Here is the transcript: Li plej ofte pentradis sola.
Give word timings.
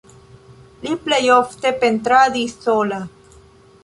Li 0.85 0.93
plej 1.03 1.19
ofte 1.33 1.73
pentradis 1.83 2.57
sola. 2.65 2.99